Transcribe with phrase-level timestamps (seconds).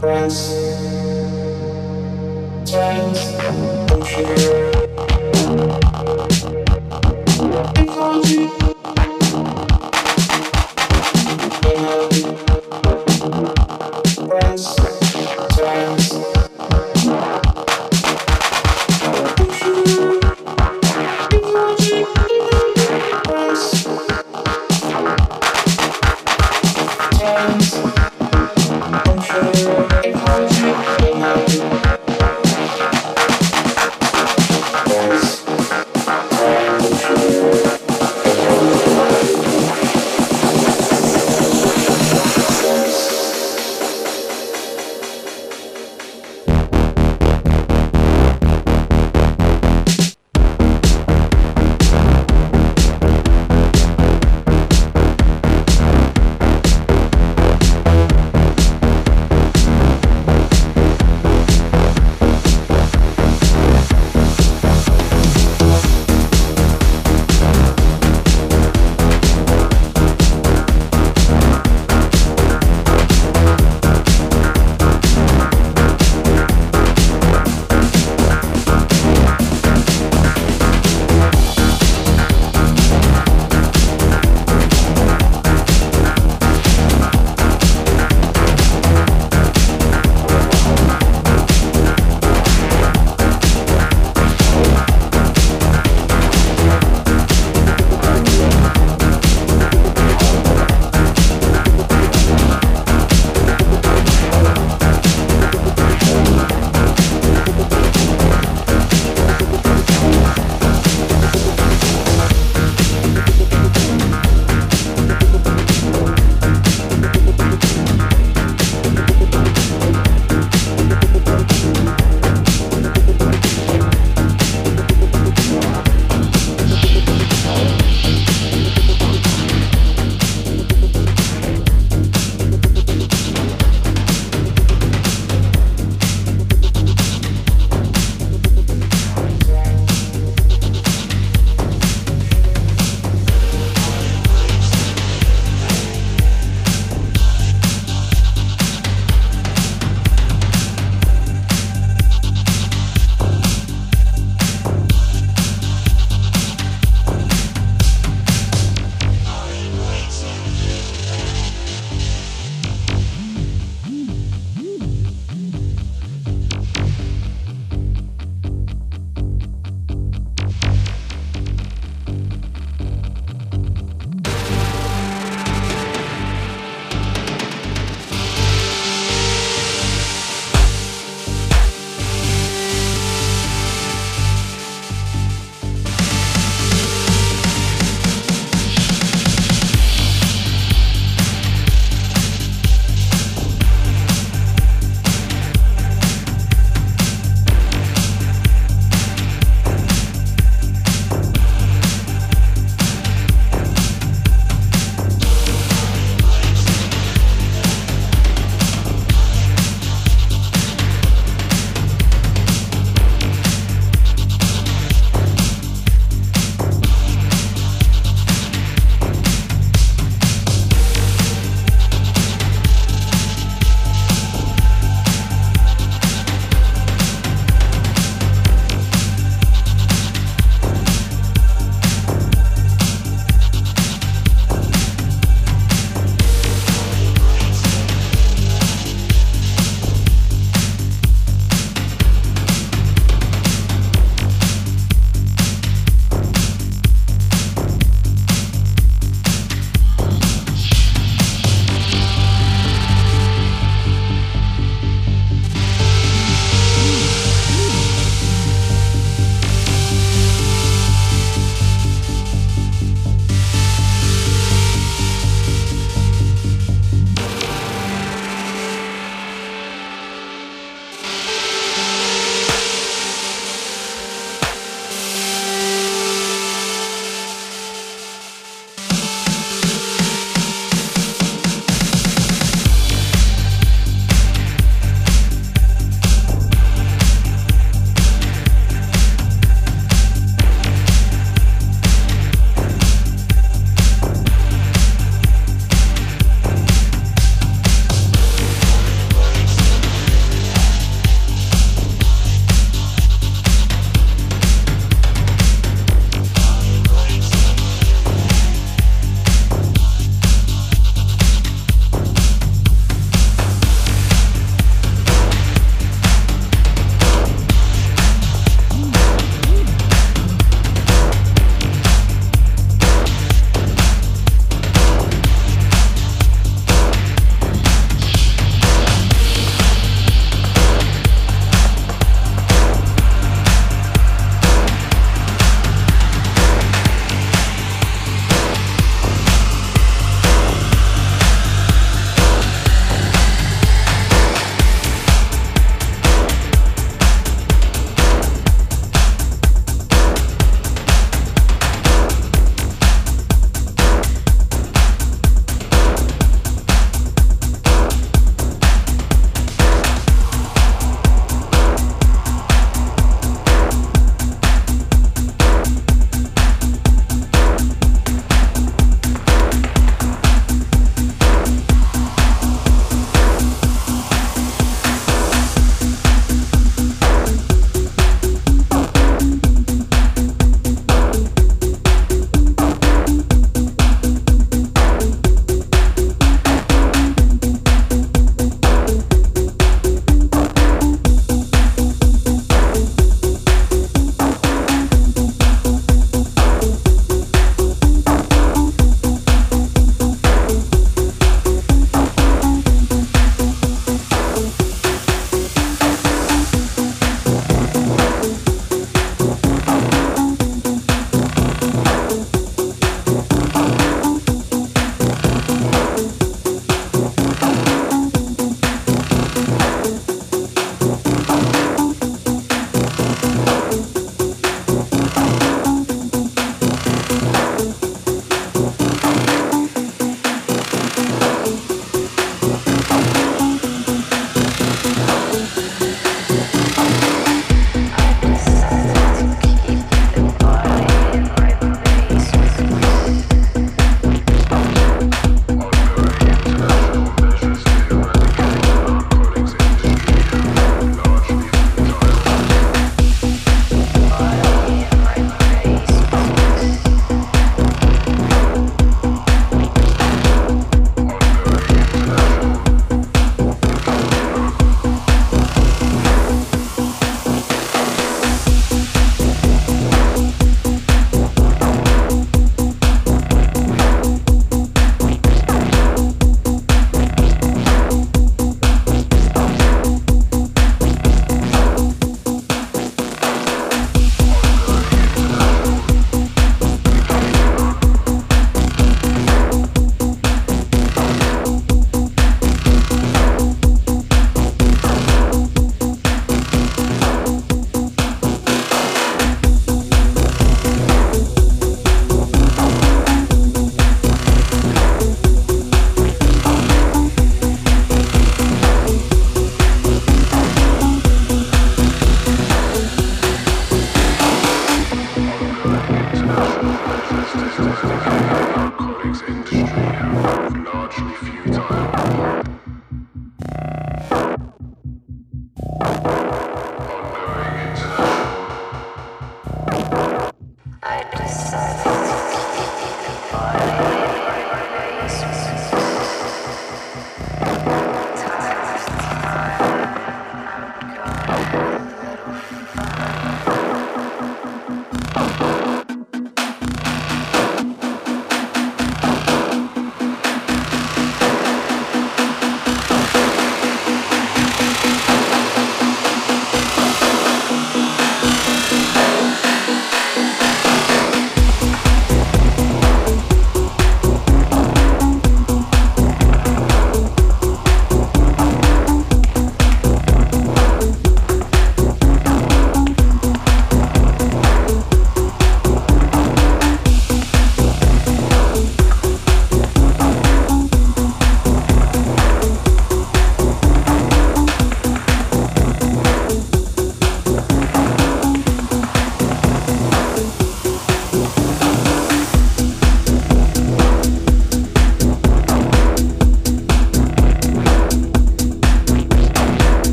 [0.00, 0.36] Friends,
[2.70, 4.61] friends,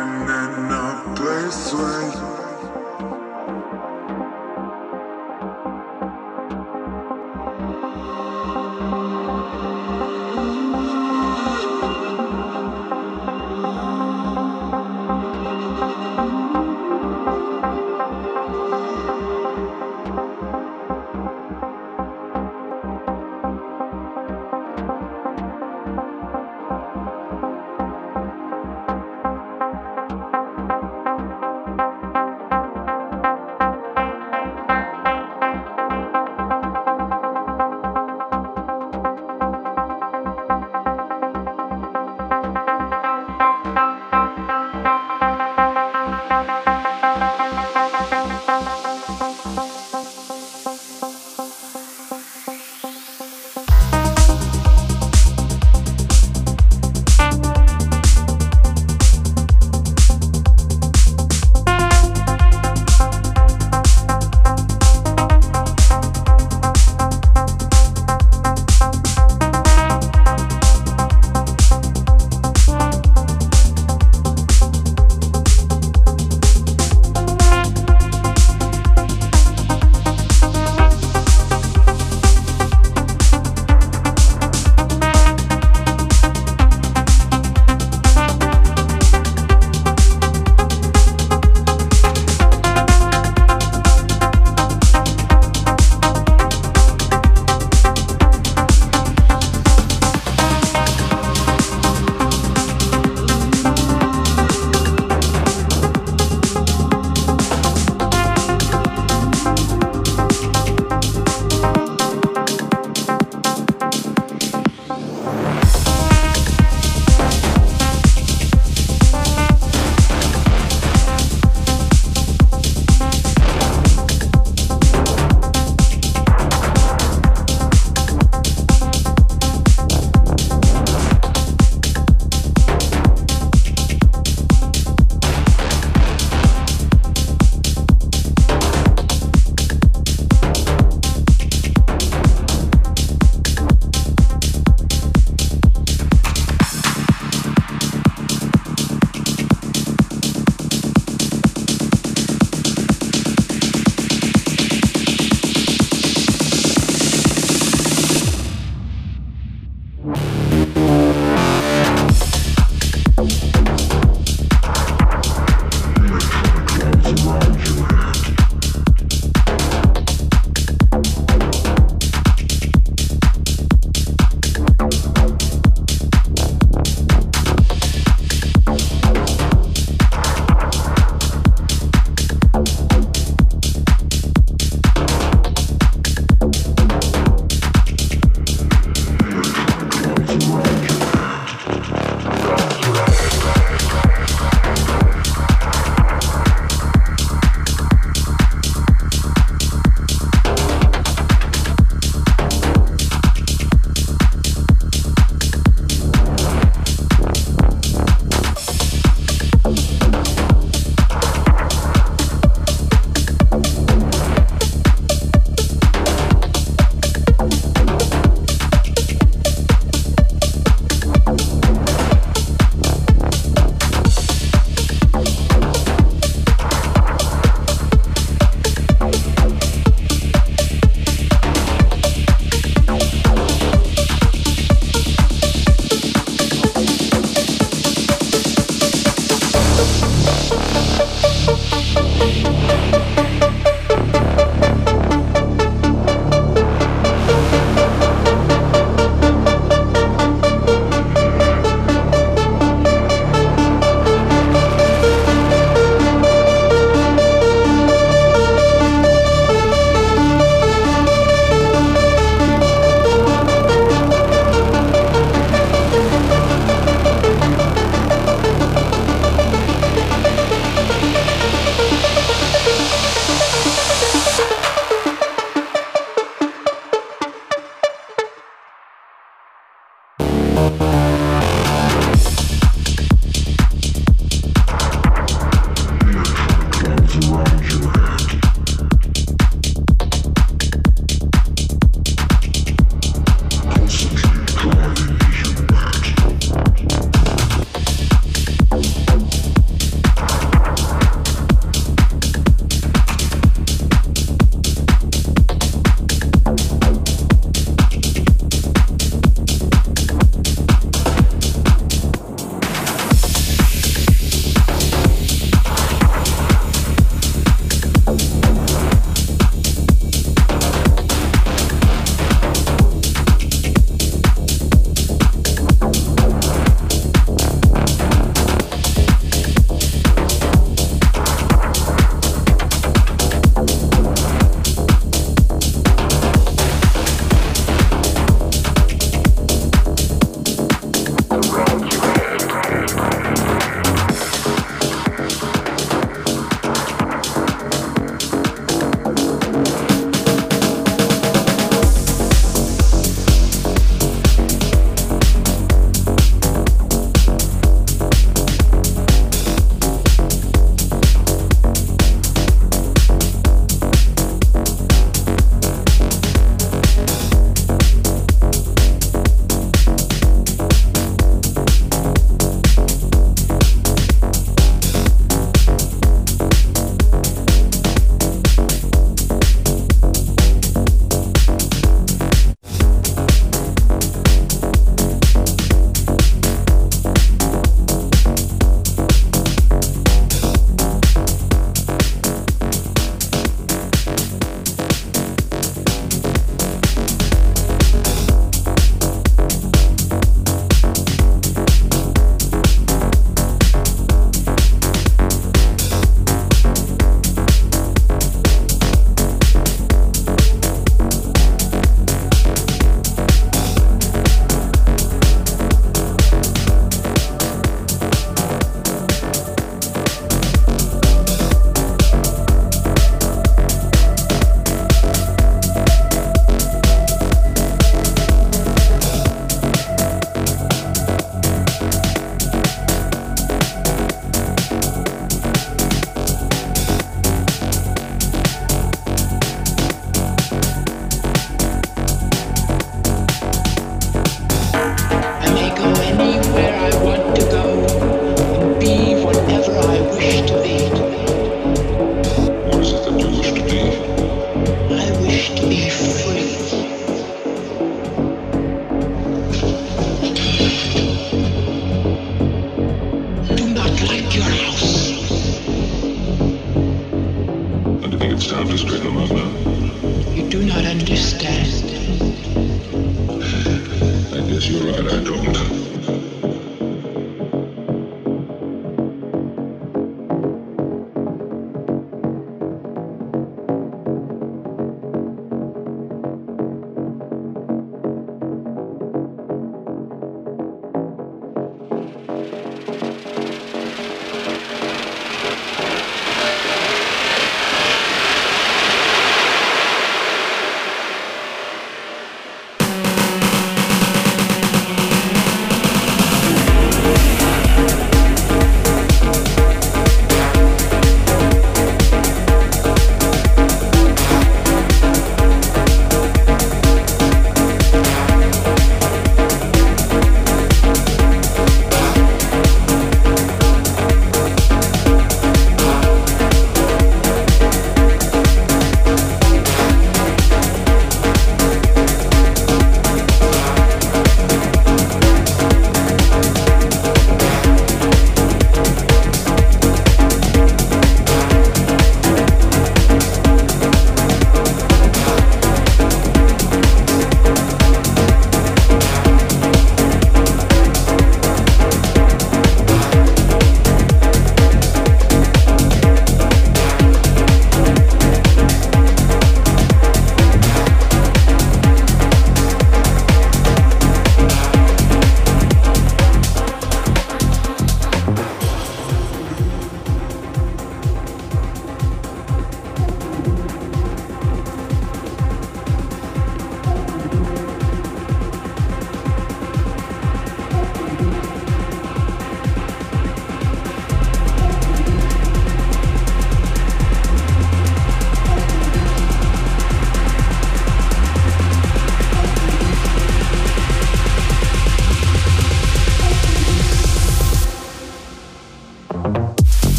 [0.00, 2.49] in a place where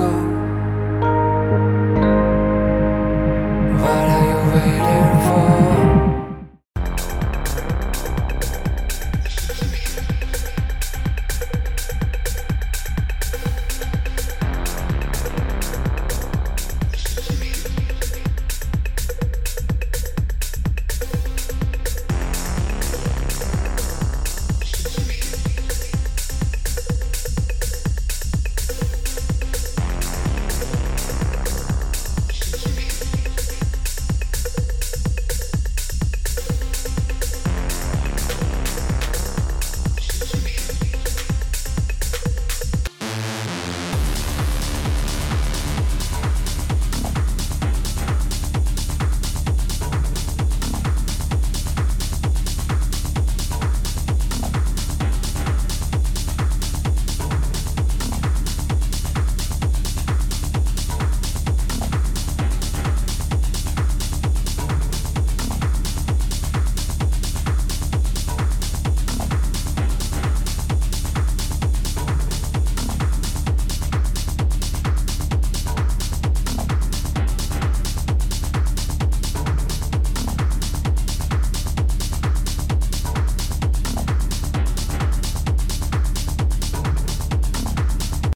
[0.00, 0.49] go.